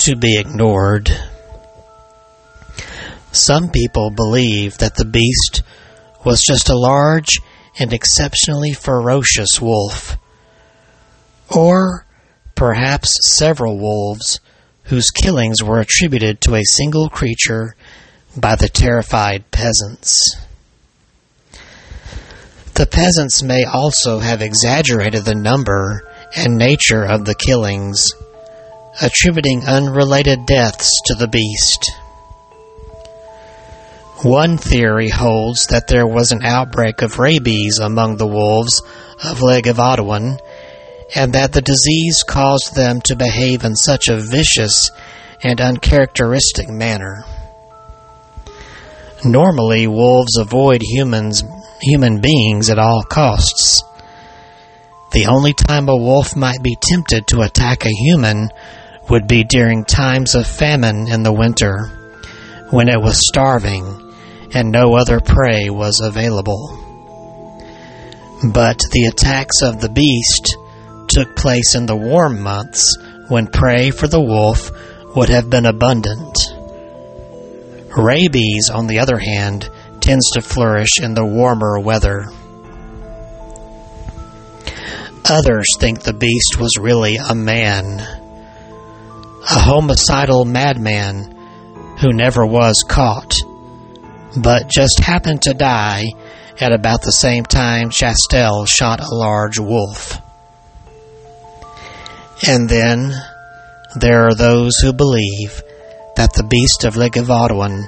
to 0.00 0.16
be 0.16 0.38
ignored. 0.38 1.10
Some 3.32 3.70
people 3.70 4.10
believe 4.10 4.78
that 4.78 4.96
the 4.96 5.04
beast 5.04 5.62
was 6.24 6.42
just 6.42 6.68
a 6.68 6.78
large 6.78 7.38
and 7.78 7.92
exceptionally 7.92 8.72
ferocious 8.72 9.60
wolf, 9.60 10.16
or 11.54 12.06
perhaps 12.54 13.12
several 13.36 13.78
wolves 13.78 14.40
whose 14.86 15.10
killings 15.10 15.62
were 15.62 15.80
attributed 15.80 16.40
to 16.40 16.54
a 16.54 16.64
single 16.64 17.08
creature 17.08 17.74
by 18.36 18.54
the 18.56 18.68
terrified 18.68 19.50
peasants. 19.50 20.36
The 22.74 22.86
peasants 22.86 23.42
may 23.42 23.64
also 23.64 24.18
have 24.18 24.42
exaggerated 24.42 25.24
the 25.24 25.34
number 25.34 26.06
and 26.36 26.56
nature 26.56 27.04
of 27.04 27.24
the 27.24 27.34
killings, 27.34 28.12
attributing 29.00 29.64
unrelated 29.66 30.46
deaths 30.46 30.90
to 31.06 31.14
the 31.14 31.28
beast. 31.28 31.90
One 34.22 34.58
theory 34.58 35.08
holds 35.08 35.66
that 35.66 35.88
there 35.88 36.06
was 36.06 36.32
an 36.32 36.44
outbreak 36.44 37.02
of 37.02 37.18
rabies 37.18 37.78
among 37.78 38.16
the 38.16 38.26
wolves 38.26 38.82
of 39.24 39.42
Le 39.42 39.62
Gevaudoin 39.62 40.38
and 41.14 41.32
that 41.32 41.52
the 41.52 41.62
disease 41.62 42.22
caused 42.26 42.74
them 42.74 43.00
to 43.02 43.16
behave 43.16 43.64
in 43.64 43.76
such 43.76 44.08
a 44.08 44.20
vicious 44.20 44.90
and 45.42 45.60
uncharacteristic 45.60 46.68
manner. 46.68 47.24
Normally, 49.24 49.86
wolves 49.86 50.36
avoid 50.36 50.82
humans, 50.82 51.42
human 51.80 52.20
beings 52.20 52.70
at 52.70 52.78
all 52.78 53.02
costs. 53.02 53.82
The 55.12 55.26
only 55.26 55.52
time 55.52 55.88
a 55.88 55.96
wolf 55.96 56.36
might 56.36 56.62
be 56.62 56.76
tempted 56.80 57.26
to 57.28 57.40
attack 57.40 57.86
a 57.86 57.90
human 57.90 58.50
would 59.08 59.26
be 59.26 59.44
during 59.44 59.84
times 59.84 60.34
of 60.34 60.46
famine 60.46 61.08
in 61.08 61.22
the 61.22 61.32
winter, 61.32 61.86
when 62.70 62.88
it 62.88 63.00
was 63.00 63.26
starving 63.26 64.02
and 64.52 64.70
no 64.70 64.94
other 64.94 65.20
prey 65.20 65.70
was 65.70 66.00
available. 66.00 66.82
But 68.52 68.78
the 68.92 69.06
attacks 69.10 69.62
of 69.62 69.80
the 69.80 69.88
beast 69.88 70.56
took 71.16 71.34
place 71.34 71.74
in 71.74 71.86
the 71.86 71.96
warm 71.96 72.42
months 72.42 72.98
when 73.28 73.46
prey 73.46 73.90
for 73.90 74.06
the 74.06 74.20
wolf 74.20 74.70
would 75.16 75.30
have 75.30 75.48
been 75.48 75.64
abundant. 75.64 76.36
Rabies, 77.96 78.68
on 78.68 78.86
the 78.86 78.98
other 78.98 79.16
hand, 79.16 79.70
tends 80.00 80.28
to 80.32 80.42
flourish 80.42 81.00
in 81.00 81.14
the 81.14 81.24
warmer 81.24 81.78
weather. 81.80 82.26
Others 85.24 85.66
think 85.78 86.02
the 86.02 86.12
beast 86.12 86.58
was 86.60 86.76
really 86.78 87.16
a 87.16 87.34
man, 87.34 87.98
a 87.98 89.58
homicidal 89.58 90.44
madman 90.44 91.34
who 91.98 92.12
never 92.12 92.44
was 92.44 92.84
caught, 92.86 93.36
but 94.36 94.68
just 94.68 95.00
happened 95.00 95.40
to 95.40 95.54
die 95.54 96.04
at 96.60 96.72
about 96.72 97.00
the 97.00 97.10
same 97.10 97.44
time 97.44 97.88
Chastel 97.88 98.66
shot 98.66 99.00
a 99.00 99.14
large 99.14 99.58
wolf. 99.58 100.20
And 102.44 102.68
then 102.68 103.12
there 103.94 104.26
are 104.26 104.34
those 104.34 104.76
who 104.78 104.92
believe 104.92 105.62
that 106.16 106.32
the 106.34 106.44
beast 106.44 106.84
of 106.84 106.96
Le 106.96 107.08
Gavadoin 107.08 107.84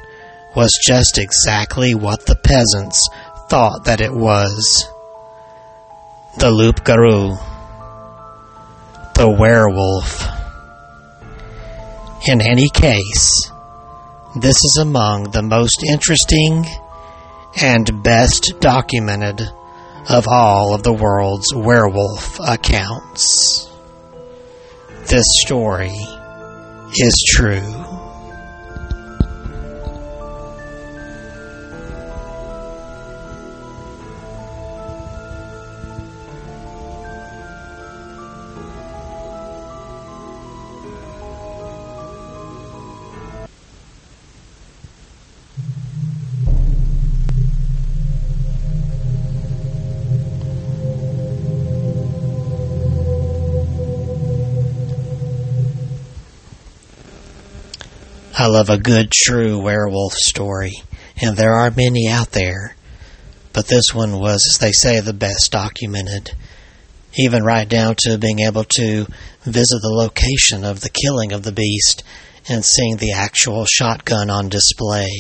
was 0.57 0.71
just 0.83 1.19
exactly 1.19 1.95
what 1.95 2.25
the 2.27 2.37
peasants 2.37 3.01
thought 3.49 3.85
that 3.85 4.01
it 4.01 4.13
was. 4.13 4.89
The 6.39 6.51
loup 6.51 6.85
garou. 6.85 7.37
The 9.15 9.29
werewolf. 9.29 10.27
In 12.27 12.41
any 12.41 12.69
case, 12.69 13.51
this 14.41 14.57
is 14.57 14.79
among 14.81 15.31
the 15.31 15.43
most 15.43 15.83
interesting 15.83 16.65
and 17.61 18.03
best 18.03 18.55
documented 18.61 19.43
of 20.09 20.27
all 20.29 20.75
of 20.75 20.83
the 20.83 20.93
world's 20.93 21.55
werewolf 21.55 22.39
accounts. 22.41 23.68
This 25.09 25.25
story 25.47 25.97
is 26.99 27.25
true. 27.35 27.88
I 58.41 58.47
love 58.47 58.71
a 58.71 58.79
good, 58.79 59.11
true 59.11 59.61
werewolf 59.61 60.13
story, 60.13 60.75
and 61.21 61.37
there 61.37 61.55
are 61.55 61.73
many 61.73 62.07
out 62.09 62.31
there. 62.31 62.77
But 63.53 63.67
this 63.67 63.93
one 63.93 64.21
was, 64.21 64.47
as 64.49 64.59
they 64.59 64.71
say, 64.71 65.01
the 65.01 65.13
best 65.13 65.51
documented. 65.51 66.31
Even 67.17 67.43
right 67.43 67.69
down 67.69 67.97
to 68.05 68.17
being 68.17 68.39
able 68.39 68.63
to 68.63 69.09
visit 69.43 69.81
the 69.83 69.93
location 69.93 70.65
of 70.65 70.83
the 70.83 70.89
killing 70.89 71.33
of 71.33 71.43
the 71.43 71.51
beast 71.51 72.05
and 72.49 72.65
seeing 72.65 72.99
the 72.99 73.11
actual 73.11 73.65
shotgun 73.65 74.31
on 74.31 74.49
display. 74.49 75.11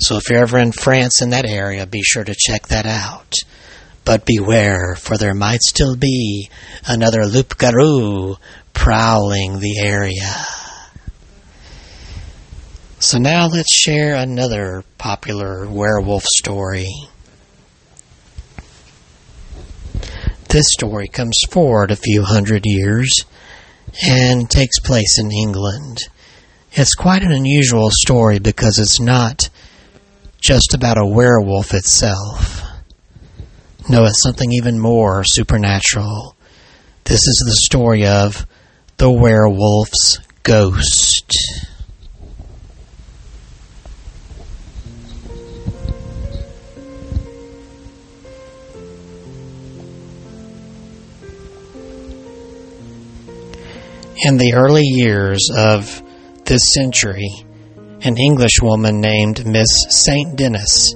So 0.00 0.16
if 0.16 0.28
you're 0.28 0.40
ever 0.40 0.58
in 0.58 0.72
France 0.72 1.22
in 1.22 1.30
that 1.30 1.46
area, 1.46 1.86
be 1.86 2.02
sure 2.02 2.24
to 2.24 2.34
check 2.36 2.66
that 2.66 2.84
out. 2.84 3.32
But 4.04 4.26
beware, 4.26 4.96
for 4.96 5.16
there 5.16 5.34
might 5.34 5.62
still 5.62 5.94
be 5.94 6.50
another 6.84 7.24
loup 7.26 7.56
garou 7.56 8.38
prowling 8.72 9.60
the 9.60 9.78
area. 9.78 10.34
So 13.04 13.18
now 13.18 13.48
let's 13.48 13.70
share 13.70 14.14
another 14.14 14.82
popular 14.96 15.68
werewolf 15.68 16.24
story. 16.24 16.88
This 20.48 20.64
story 20.70 21.08
comes 21.08 21.38
forward 21.50 21.90
a 21.90 21.96
few 21.96 22.22
hundred 22.22 22.62
years 22.64 23.26
and 24.02 24.48
takes 24.48 24.80
place 24.80 25.18
in 25.18 25.30
England. 25.30 25.98
It's 26.72 26.94
quite 26.94 27.22
an 27.22 27.30
unusual 27.30 27.90
story 27.90 28.38
because 28.38 28.78
it's 28.78 28.98
not 28.98 29.50
just 30.40 30.72
about 30.72 30.96
a 30.96 31.06
werewolf 31.06 31.74
itself. 31.74 32.62
No, 33.86 34.06
it's 34.06 34.22
something 34.22 34.50
even 34.50 34.78
more 34.78 35.24
supernatural. 35.24 36.34
This 37.04 37.20
is 37.20 37.42
the 37.44 37.66
story 37.66 38.06
of 38.06 38.46
the 38.96 39.10
werewolf's 39.10 40.20
ghost. 40.42 41.70
In 54.22 54.36
the 54.36 54.54
early 54.54 54.84
years 54.84 55.50
of 55.52 56.00
this 56.44 56.62
century, 56.72 57.28
an 58.02 58.16
Englishwoman 58.16 59.00
named 59.00 59.44
Miss 59.44 59.66
St. 59.88 60.36
Denis 60.36 60.94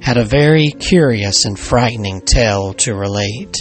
had 0.00 0.16
a 0.16 0.24
very 0.24 0.68
curious 0.68 1.44
and 1.44 1.58
frightening 1.58 2.20
tale 2.20 2.72
to 2.74 2.94
relate. 2.94 3.56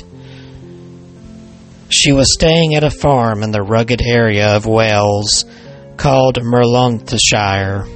She 1.90 2.12
was 2.12 2.32
staying 2.32 2.76
at 2.76 2.84
a 2.84 2.92
farm 2.92 3.42
in 3.42 3.50
the 3.50 3.64
rugged 3.64 4.04
area 4.04 4.56
of 4.56 4.68
Wales 4.68 5.46
called 5.98 6.36
Merionethshire. 6.36 7.88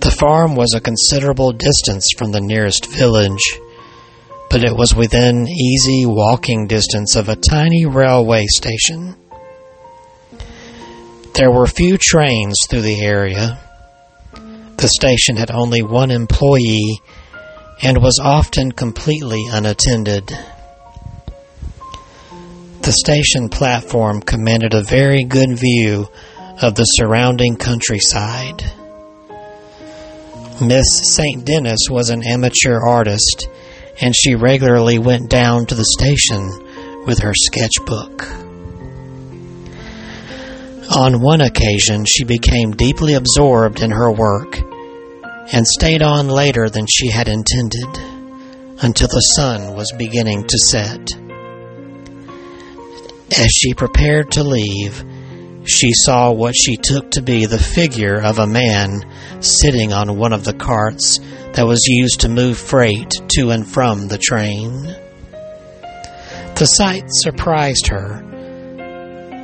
The 0.00 0.10
farm 0.10 0.56
was 0.56 0.74
a 0.74 0.80
considerable 0.80 1.52
distance 1.52 2.08
from 2.18 2.32
the 2.32 2.40
nearest 2.40 2.86
village, 2.86 3.60
but 4.50 4.64
it 4.64 4.76
was 4.76 4.96
within 4.96 5.46
easy 5.46 6.06
walking 6.06 6.66
distance 6.66 7.14
of 7.14 7.28
a 7.28 7.36
tiny 7.36 7.86
railway 7.86 8.46
station. 8.46 9.14
There 11.40 11.50
were 11.50 11.66
few 11.66 11.96
trains 11.96 12.66
through 12.68 12.82
the 12.82 13.00
area. 13.00 13.58
The 14.76 14.88
station 14.88 15.36
had 15.36 15.50
only 15.50 15.80
one 15.80 16.10
employee 16.10 17.00
and 17.80 18.02
was 18.02 18.20
often 18.22 18.72
completely 18.72 19.46
unattended. 19.50 20.36
The 22.82 22.92
station 22.92 23.48
platform 23.48 24.20
commanded 24.20 24.74
a 24.74 24.82
very 24.82 25.24
good 25.24 25.58
view 25.58 26.08
of 26.60 26.74
the 26.74 26.84
surrounding 26.84 27.56
countryside. 27.56 28.62
Miss 30.60 31.14
St. 31.14 31.42
Denis 31.42 31.88
was 31.88 32.10
an 32.10 32.22
amateur 32.22 32.78
artist, 32.86 33.48
and 33.98 34.14
she 34.14 34.34
regularly 34.34 34.98
went 34.98 35.30
down 35.30 35.64
to 35.64 35.74
the 35.74 35.86
station 35.86 37.06
with 37.06 37.20
her 37.20 37.32
sketchbook. 37.34 38.49
On 40.96 41.20
one 41.20 41.40
occasion, 41.40 42.04
she 42.04 42.24
became 42.24 42.72
deeply 42.72 43.14
absorbed 43.14 43.80
in 43.80 43.92
her 43.92 44.10
work 44.10 44.58
and 45.52 45.64
stayed 45.64 46.02
on 46.02 46.28
later 46.28 46.68
than 46.68 46.86
she 46.88 47.08
had 47.08 47.28
intended 47.28 47.96
until 48.82 49.06
the 49.06 49.20
sun 49.36 49.76
was 49.76 49.92
beginning 49.96 50.48
to 50.48 50.58
set. 50.58 51.00
As 53.38 53.50
she 53.52 53.72
prepared 53.74 54.32
to 54.32 54.42
leave, 54.42 55.04
she 55.64 55.92
saw 55.92 56.32
what 56.32 56.56
she 56.56 56.76
took 56.76 57.12
to 57.12 57.22
be 57.22 57.46
the 57.46 57.58
figure 57.58 58.20
of 58.20 58.40
a 58.40 58.46
man 58.48 59.04
sitting 59.38 59.92
on 59.92 60.18
one 60.18 60.32
of 60.32 60.42
the 60.42 60.54
carts 60.54 61.20
that 61.52 61.68
was 61.68 61.86
used 61.86 62.20
to 62.20 62.28
move 62.28 62.58
freight 62.58 63.12
to 63.36 63.50
and 63.50 63.64
from 63.64 64.08
the 64.08 64.18
train. 64.18 64.72
The 66.56 66.66
sight 66.66 67.04
surprised 67.06 67.86
her 67.86 68.29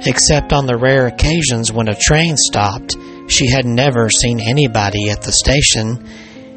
Except 0.04 0.52
on 0.52 0.66
the 0.66 0.76
rare 0.76 1.06
occasions 1.06 1.72
when 1.72 1.88
a 1.88 1.96
train 1.96 2.36
stopped, 2.36 2.96
she 3.28 3.48
had 3.50 3.64
never 3.64 4.10
seen 4.10 4.40
anybody 4.40 5.08
at 5.10 5.22
the 5.22 5.32
station 5.32 6.06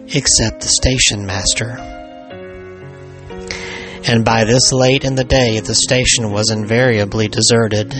except 0.07 0.61
the 0.61 0.67
station 0.67 1.25
master. 1.25 1.77
And 4.07 4.25
by 4.25 4.43
this 4.43 4.71
late 4.71 5.03
in 5.03 5.15
the 5.15 5.23
day, 5.23 5.59
the 5.59 5.75
station 5.75 6.31
was 6.31 6.49
invariably 6.51 7.27
deserted. 7.27 7.91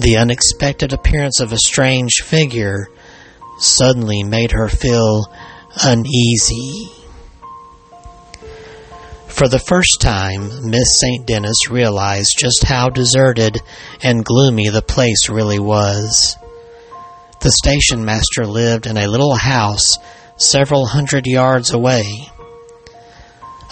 The 0.00 0.16
unexpected 0.18 0.92
appearance 0.92 1.40
of 1.40 1.52
a 1.52 1.58
strange 1.58 2.22
figure 2.22 2.88
suddenly 3.58 4.22
made 4.22 4.52
her 4.52 4.68
feel 4.68 5.26
uneasy. 5.82 6.90
For 9.28 9.46
the 9.46 9.58
first 9.60 10.00
time, 10.00 10.68
Miss 10.68 10.98
St. 11.00 11.24
Denis 11.24 11.70
realized 11.70 12.36
just 12.36 12.64
how 12.64 12.88
deserted 12.88 13.60
and 14.02 14.24
gloomy 14.24 14.68
the 14.68 14.82
place 14.82 15.28
really 15.28 15.60
was. 15.60 16.36
The 17.40 17.52
station 17.52 18.04
master 18.04 18.46
lived 18.46 18.86
in 18.86 18.96
a 18.96 19.06
little 19.06 19.36
house 19.36 19.96
several 20.36 20.86
hundred 20.86 21.26
yards 21.26 21.72
away. 21.72 22.04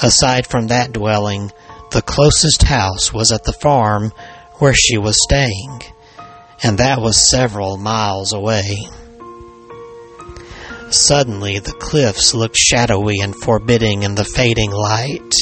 Aside 0.03 0.47
from 0.47 0.69
that 0.69 0.93
dwelling, 0.93 1.51
the 1.91 2.03
closest 2.03 2.63
house 2.63 3.13
was 3.13 3.33
at 3.33 3.45
the 3.45 3.53
farm 3.53 4.13
where 4.59 4.75
she 4.75 4.99
was 4.99 5.23
staying, 5.23 5.83
and 6.63 6.79
that 6.79 7.01
was 7.01 7.31
several 7.31 7.77
miles 7.77 8.33
away. 8.33 8.89
Suddenly, 10.91 11.59
the 11.59 11.73
cliffs 11.73 12.33
looked 12.33 12.57
shadowy 12.57 13.19
and 13.21 13.35
forbidding 13.35 14.05
in 14.05 14.15
the 14.15 14.25
fading 14.25 14.71
light. 14.71 15.35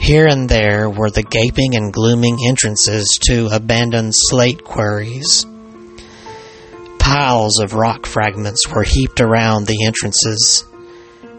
Here 0.00 0.26
and 0.26 0.48
there 0.48 0.88
were 0.88 1.10
the 1.10 1.22
gaping 1.22 1.76
and 1.76 1.92
glooming 1.92 2.38
entrances 2.46 3.18
to 3.22 3.48
abandoned 3.52 4.14
slate 4.14 4.64
quarries. 4.64 5.44
Piles 6.98 7.58
of 7.58 7.74
rock 7.74 8.06
fragments 8.06 8.66
were 8.66 8.82
heaped 8.82 9.20
around 9.20 9.66
the 9.66 9.84
entrances, 9.84 10.64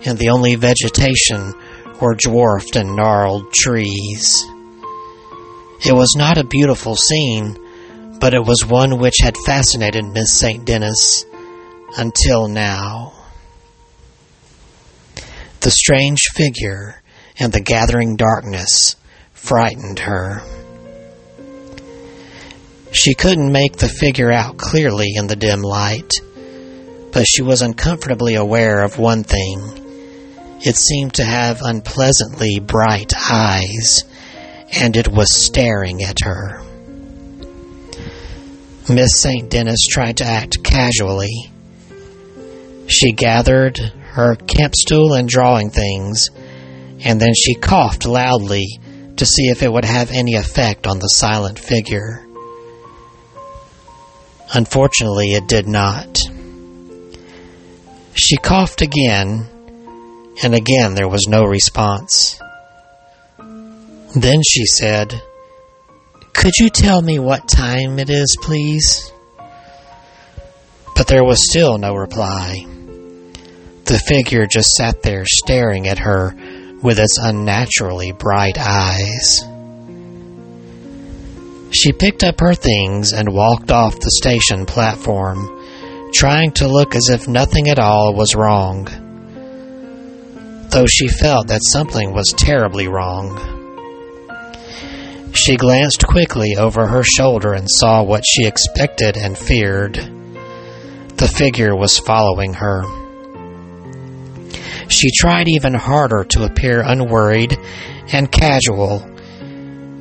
and 0.06 0.18
the 0.20 0.30
only 0.30 0.56
vegetation 0.56 1.54
were 2.00 2.15
dwarfed 2.15 2.76
and 2.76 2.96
gnarled 2.96 3.52
trees. 3.52 4.46
It 5.84 5.94
was 5.94 6.13
not 6.15 6.38
a 6.38 6.44
beautiful 6.44 6.96
scene, 6.96 7.58
but 8.20 8.36
it 8.36 8.46
was 8.46 8.65
one 8.65 9.00
which 9.00 9.15
had 9.22 9.36
fascinated 9.46 10.06
Miss 10.06 10.34
St. 10.34 10.65
Denis 10.65 11.26
until 11.98 12.48
now. 12.48 13.14
The 15.62 15.72
strange 15.72 16.20
figure 16.34 17.02
and 17.40 17.52
the 17.52 17.62
gathering 17.62 18.16
darkness 18.16 18.96
frightened 19.34 20.00
her. 20.00 20.42
She 22.92 23.14
couldn't 23.14 23.52
make 23.52 23.78
the 23.78 23.90
figure 23.90 24.32
out 24.32 24.58
clearly 24.58 25.12
in 25.16 25.28
the 25.28 25.36
dim 25.36 25.62
light, 25.62 26.12
but 27.12 27.26
she 27.28 27.42
was 27.42 27.62
uncomfortably 27.62 28.36
aware 28.36 28.84
of 28.84 28.98
one 28.98 29.24
thing. 29.24 29.82
It 30.62 30.78
seemed 30.78 31.16
to 31.16 31.26
have 31.26 31.62
unpleasantly 31.62 32.60
bright 32.60 33.14
eyes, 33.30 34.04
and 34.72 34.96
it 34.96 35.08
was 35.08 35.36
staring 35.36 36.04
at 36.04 36.20
her. 36.24 36.62
Miss 38.88 39.20
St. 39.20 39.50
Denis 39.50 39.86
tried 39.90 40.18
to 40.18 40.26
act 40.26 40.64
casually. 40.64 41.52
She 42.88 43.12
gathered 43.13 43.78
her 43.78 44.36
camp 44.36 44.76
stool 44.76 45.13
and 45.13 45.28
drawing 45.28 45.69
things, 45.69 46.30
and 47.00 47.19
then 47.19 47.34
she 47.36 47.56
coughed 47.56 48.06
loudly 48.06 48.80
to 49.17 49.26
see 49.26 49.48
if 49.48 49.63
it 49.63 49.71
would 49.71 49.86
have 49.86 50.12
any 50.12 50.36
effect 50.36 50.88
on 50.88 51.00
the 51.00 51.08
silent 51.08 51.60
figure. 51.60 52.26
Unfortunately, 54.54 55.34
it 55.34 55.48
did 55.48 55.67
not. 55.67 56.19
She 58.13 58.38
coughed 58.38 58.82
again, 58.82 59.48
and 60.43 60.54
again 60.54 60.95
there 60.95 61.10
was 61.10 61.28
no 61.28 61.43
response. 61.43 62.39
Then 63.38 64.41
she 64.48 64.65
said, 64.65 65.21
Could 66.34 66.54
you 66.58 66.69
tell 66.69 67.02
me 67.02 67.19
what 67.19 67.50
time 67.50 68.00
it 68.00 68.10
is, 68.10 68.38
please? 68.41 69.12
But 70.95 71.08
there 71.08 71.26
was 71.26 71.50
still 71.50 71.78
no 71.78 71.93
reply. 71.93 72.65
The 73.86 74.00
figure 74.00 74.48
just 74.48 74.69
sat 74.71 75.04
there 75.04 75.26
staring 75.28 75.88
at 75.88 76.00
her 76.00 76.36
with 76.82 77.00
its 77.00 77.19
unnaturally 77.21 78.13
bright 78.13 78.58
eyes. 78.60 79.41
She 81.69 81.91
picked 81.93 82.24
up 82.24 82.39
her 82.39 82.56
things 82.56 83.13
and 83.13 83.32
walked 83.32 83.69
off 83.69 84.00
the 84.00 84.10
station 84.10 84.65
platform, 84.65 85.63
trying 86.15 86.52
to 86.54 86.67
look 86.67 86.95
as 86.95 87.10
if 87.10 87.28
nothing 87.28 87.67
at 87.67 87.78
all 87.78 88.15
was 88.15 88.34
wrong, 88.34 88.86
though 90.71 90.88
she 90.88 91.08
felt 91.08 91.50
that 91.50 91.62
something 91.63 92.12
was 92.12 92.34
terribly 92.36 92.88
wrong. 92.88 93.39
She 95.34 95.58
glanced 95.58 96.08
quickly 96.08 96.56
over 96.58 96.88
her 96.88 97.04
shoulder 97.04 97.54
and 97.54 97.69
saw 97.69 98.02
what 98.02 98.24
she 98.26 98.48
expected 98.48 99.15
and 99.15 99.38
feared. 99.38 99.95
The 101.17 101.28
figure 101.28 101.76
was 101.76 102.00
following 102.00 102.54
her. 102.54 103.05
She 104.88 105.12
tried 105.12 105.48
even 105.48 105.74
harder 105.74 106.24
to 106.30 106.45
appear 106.45 106.82
unworried 106.82 107.58
and 108.12 108.32
casual 108.32 109.15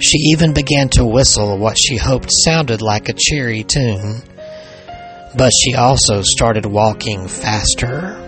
she 0.01 0.19
even 0.33 0.53
began 0.53 0.89
to 0.91 1.07
whistle 1.07 1.57
what 1.57 1.79
she 1.79 1.97
hoped 1.97 2.29
sounded 2.31 2.83
like 2.83 3.09
a 3.09 3.15
cheery 3.15 3.63
tune. 3.63 4.23
But 5.37 5.53
she 5.53 5.75
also 5.75 6.23
started 6.23 6.67
walking 6.67 7.29
faster. 7.29 8.21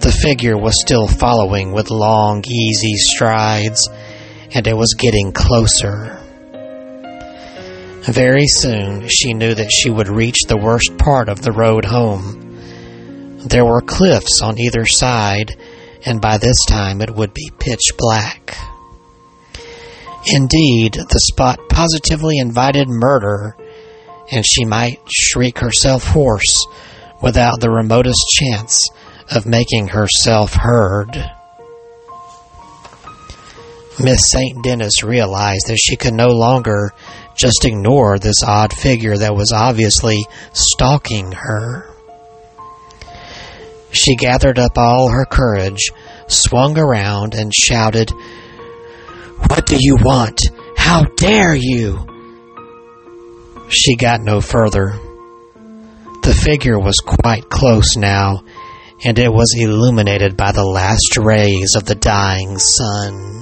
The 0.00 0.18
figure 0.22 0.56
was 0.56 0.80
still 0.80 1.06
following 1.06 1.72
with 1.72 1.90
long, 1.90 2.44
easy 2.46 2.94
strides, 2.94 3.88
and 4.54 4.66
it 4.66 4.76
was 4.76 4.94
getting 4.98 5.32
closer. 5.32 6.18
Very 8.02 8.46
soon 8.46 9.08
she 9.08 9.34
knew 9.34 9.54
that 9.54 9.70
she 9.70 9.90
would 9.90 10.08
reach 10.08 10.38
the 10.46 10.58
worst 10.58 10.96
part 10.98 11.28
of 11.28 11.42
the 11.42 11.52
road 11.52 11.84
home. 11.84 12.43
There 13.44 13.64
were 13.64 13.82
cliffs 13.82 14.40
on 14.42 14.58
either 14.58 14.86
side, 14.86 15.56
and 16.06 16.20
by 16.20 16.38
this 16.38 16.64
time 16.66 17.02
it 17.02 17.14
would 17.14 17.34
be 17.34 17.52
pitch 17.58 17.92
black. 17.98 18.56
Indeed, 20.26 20.94
the 20.94 21.20
spot 21.32 21.58
positively 21.68 22.38
invited 22.38 22.88
murder, 22.88 23.54
and 24.30 24.44
she 24.46 24.64
might 24.64 25.00
shriek 25.12 25.58
herself 25.58 26.04
hoarse 26.04 26.66
without 27.20 27.60
the 27.60 27.70
remotest 27.70 28.24
chance 28.28 28.88
of 29.30 29.44
making 29.44 29.88
herself 29.88 30.54
heard. 30.54 31.30
Miss 34.02 34.30
St. 34.30 34.64
Denis 34.64 35.04
realized 35.04 35.66
that 35.68 35.78
she 35.78 35.96
could 35.96 36.14
no 36.14 36.28
longer 36.28 36.92
just 37.36 37.64
ignore 37.64 38.18
this 38.18 38.42
odd 38.44 38.72
figure 38.72 39.16
that 39.18 39.36
was 39.36 39.52
obviously 39.52 40.26
stalking 40.52 41.32
her. 41.32 41.93
She 43.94 44.16
gathered 44.16 44.58
up 44.58 44.76
all 44.76 45.08
her 45.08 45.24
courage, 45.24 45.90
swung 46.26 46.76
around, 46.76 47.34
and 47.34 47.52
shouted, 47.54 48.10
what 49.48 49.66
do 49.66 49.76
you 49.78 49.96
want? 49.96 50.40
How 50.76 51.04
dare 51.16 51.54
you? 51.54 52.06
She 53.68 53.96
got 53.96 54.20
no 54.20 54.40
further. 54.40 54.92
The 56.22 56.34
figure 56.34 56.78
was 56.78 56.96
quite 56.98 57.48
close 57.48 57.96
now, 57.96 58.42
and 59.04 59.18
it 59.18 59.32
was 59.32 59.54
illuminated 59.56 60.36
by 60.36 60.52
the 60.52 60.64
last 60.64 61.16
rays 61.16 61.74
of 61.76 61.84
the 61.84 61.94
dying 61.94 62.58
sun. 62.58 63.34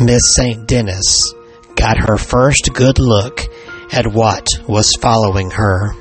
Miss 0.00 0.22
St. 0.34 0.66
Denis 0.66 1.34
got 1.76 1.98
her 1.98 2.16
first 2.16 2.70
good 2.74 2.98
look 2.98 3.40
at 3.92 4.06
what 4.06 4.46
was 4.66 4.96
following 5.00 5.50
her, 5.50 5.94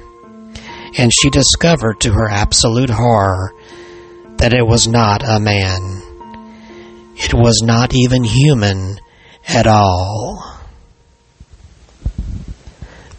and 1.00 1.14
she 1.14 1.30
discovered 1.30 2.02
to 2.02 2.12
her 2.12 2.28
absolute 2.30 2.90
horror 2.90 3.54
that 4.36 4.52
it 4.52 4.68
was 4.68 4.86
not 4.86 5.24
a 5.24 5.40
man. 5.40 6.02
It 7.16 7.34
was 7.34 7.62
not 7.64 7.96
even 7.96 8.26
human 8.26 9.00
at 9.48 9.66
all. 9.66 10.60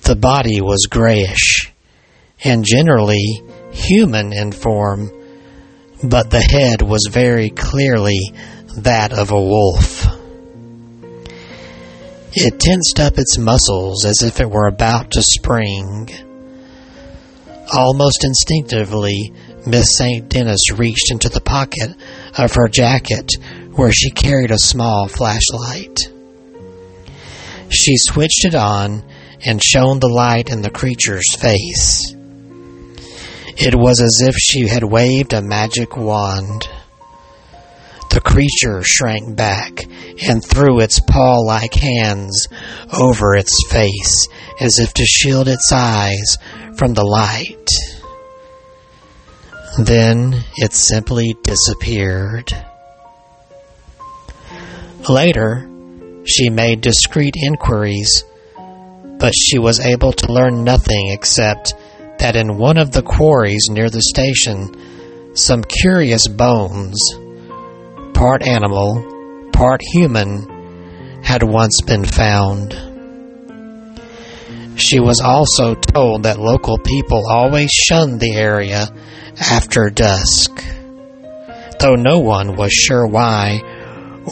The 0.03 0.15
body 0.15 0.61
was 0.61 0.89
grayish 0.91 1.73
and 2.45 2.67
generally 2.67 3.43
human 3.71 4.35
in 4.35 4.53
form, 4.53 5.11
but 6.05 6.29
the 6.29 6.43
head 6.43 6.83
was 6.83 7.09
very 7.11 7.49
clearly 7.49 8.21
that 8.77 9.15
of 9.15 9.31
a 9.31 9.41
wolf. 9.41 10.07
It 12.35 12.61
tensed 12.61 13.01
up 13.01 13.17
its 13.17 13.39
muscles 13.39 14.05
as 14.05 14.23
if 14.23 14.39
it 14.39 14.51
were 14.51 14.67
about 14.67 15.13
to 15.13 15.23
spring. 15.23 16.11
Almost 17.73 18.25
instinctively, 18.25 19.33
Miss 19.65 19.97
St. 19.97 20.29
Denis 20.29 20.73
reached 20.77 21.11
into 21.11 21.29
the 21.29 21.41
pocket 21.41 21.95
of 22.37 22.55
her 22.55 22.69
jacket 22.69 23.31
where 23.75 23.93
she 23.93 24.11
carried 24.11 24.51
a 24.51 24.59
small 24.59 25.07
flashlight. 25.07 25.99
She 27.69 27.97
switched 27.97 28.45
it 28.45 28.57
on 28.57 29.05
and 29.45 29.63
shone 29.63 30.01
the 30.01 30.09
light 30.09 30.51
in 30.51 30.63
the 30.63 30.71
creature's 30.71 31.37
face. 31.39 32.15
It 33.57 33.75
was 33.77 34.01
as 34.01 34.21
if 34.21 34.35
she 34.37 34.67
had 34.67 34.83
waved 34.83 35.33
a 35.33 35.43
magic 35.43 35.97
wand. 35.97 36.69
The 38.11 38.21
creature 38.21 38.83
shrank 38.83 39.37
back 39.37 39.85
and 40.27 40.45
threw 40.45 40.81
its 40.81 40.99
paw 40.99 41.39
like 41.39 41.75
hands 41.75 42.49
over 42.93 43.35
its 43.35 43.55
face 43.71 44.27
as 44.59 44.81
if 44.81 44.93
to 44.95 45.05
shield 45.05 45.47
its 45.47 45.71
eyes 45.73 46.37
from 46.81 46.95
the 46.95 47.05
light. 47.05 47.69
Then 49.85 50.35
it 50.57 50.73
simply 50.73 51.37
disappeared. 51.43 52.51
Later, 55.07 55.69
she 56.25 56.49
made 56.49 56.81
discreet 56.81 57.35
inquiries, 57.37 58.25
but 59.19 59.35
she 59.35 59.59
was 59.59 59.79
able 59.81 60.13
to 60.13 60.33
learn 60.33 60.65
nothing 60.65 61.11
except 61.11 61.75
that 62.19 62.35
in 62.35 62.57
one 62.57 62.79
of 62.79 62.93
the 62.93 63.03
quarries 63.03 63.69
near 63.71 63.91
the 63.91 64.01
station, 64.01 65.37
some 65.37 65.63
curious 65.63 66.29
bones, 66.29 66.99
part 68.15 68.43
animal, 68.43 69.51
part 69.53 69.83
human, 69.93 71.21
had 71.23 71.43
once 71.43 71.83
been 71.83 72.07
found. 72.07 72.90
She 74.81 74.99
was 74.99 75.21
also 75.21 75.75
told 75.75 76.23
that 76.23 76.41
local 76.41 76.79
people 76.79 77.23
always 77.29 77.71
shunned 77.71 78.19
the 78.19 78.35
area 78.35 78.89
after 79.39 79.91
dusk, 79.91 80.65
though 81.79 81.97
no 81.97 82.21
one 82.21 82.57
was 82.57 82.73
sure 82.73 83.07
why 83.07 83.61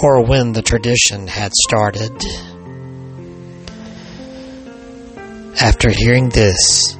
or 0.03 0.25
when 0.25 0.53
the 0.53 0.63
tradition 0.63 1.27
had 1.27 1.53
started. 1.53 2.13
After 5.61 5.91
hearing 5.91 6.31
this, 6.31 6.97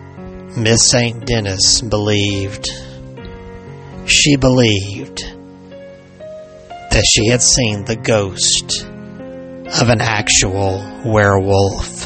Miss 0.55 0.91
St. 0.91 1.25
Denis 1.25 1.81
believed. 1.81 2.69
She 4.05 4.37
believed 4.37 5.21
that 6.91 7.05
she 7.07 7.29
had 7.29 7.43
seen 7.43 7.87
the 7.87 7.97
ghost 7.97 8.85
of 9.81 9.89
an 9.89 10.03
actual 10.03 10.85
werewolf. 11.07 11.98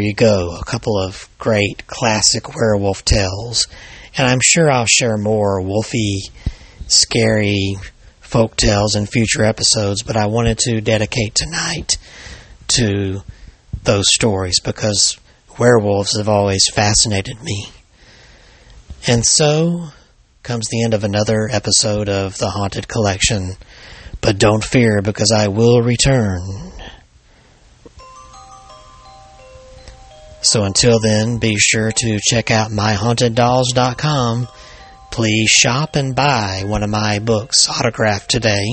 You 0.00 0.14
go, 0.14 0.56
a 0.58 0.64
couple 0.64 0.98
of 0.98 1.28
great 1.38 1.86
classic 1.86 2.54
werewolf 2.54 3.04
tales. 3.04 3.66
And 4.16 4.26
I'm 4.26 4.40
sure 4.42 4.70
I'll 4.70 4.86
share 4.86 5.16
more 5.16 5.62
wolfy, 5.62 6.18
scary 6.86 7.76
folk 8.20 8.56
tales 8.56 8.96
in 8.96 9.06
future 9.06 9.44
episodes, 9.44 10.02
but 10.02 10.16
I 10.16 10.26
wanted 10.26 10.58
to 10.58 10.80
dedicate 10.80 11.34
tonight 11.34 11.98
to 12.68 13.20
those 13.84 14.04
stories 14.12 14.60
because 14.60 15.18
werewolves 15.58 16.16
have 16.16 16.28
always 16.28 16.68
fascinated 16.72 17.42
me. 17.42 17.66
And 19.06 19.24
so 19.24 19.88
comes 20.42 20.68
the 20.68 20.82
end 20.84 20.94
of 20.94 21.04
another 21.04 21.48
episode 21.50 22.08
of 22.08 22.38
The 22.38 22.50
Haunted 22.50 22.88
Collection. 22.88 23.54
But 24.20 24.38
don't 24.38 24.64
fear 24.64 25.00
because 25.02 25.32
I 25.34 25.48
will 25.48 25.82
return. 25.82 26.69
So 30.42 30.64
until 30.64 30.98
then, 31.00 31.38
be 31.38 31.56
sure 31.58 31.92
to 31.92 32.18
check 32.22 32.50
out 32.50 32.70
myhauntedDolls.com. 32.70 34.48
Please 35.10 35.50
shop 35.50 35.96
and 35.96 36.14
buy 36.14 36.62
one 36.64 36.82
of 36.82 36.90
my 36.90 37.18
books 37.18 37.68
autographed 37.68 38.30
today. 38.30 38.64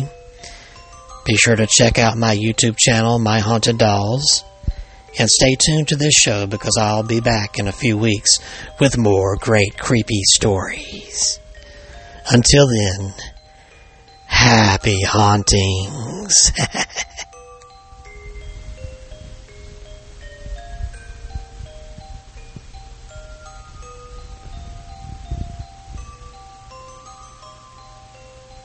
Be 1.26 1.36
sure 1.36 1.56
to 1.56 1.68
check 1.68 2.00
out 2.00 2.18
my 2.18 2.36
YouTube 2.38 2.78
channel, 2.78 3.20
My 3.20 3.40
Haunted 3.40 3.78
Dolls. 3.78 4.46
And 5.20 5.28
stay 5.30 5.56
tuned 5.56 5.90
to 5.90 5.96
this 5.96 6.14
show 6.14 6.48
because 6.48 6.78
I'll 6.80 7.04
be 7.04 7.20
back 7.20 7.60
in 7.60 7.68
a 7.68 7.72
few 7.74 7.98
weeks 7.98 8.38
with 8.80 8.98
more 8.98 9.36
great 9.36 9.78
creepy 9.78 10.22
stories. 10.24 11.40
Until 12.30 12.68
then, 12.68 13.14
happy 14.26 15.02
hauntings. 15.02 16.54